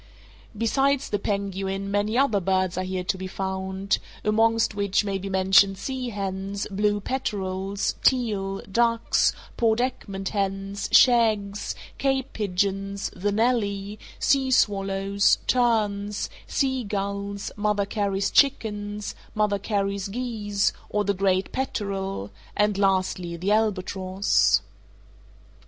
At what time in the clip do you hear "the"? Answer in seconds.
1.11-1.19, 13.15-13.31, 21.05-21.13, 23.37-23.51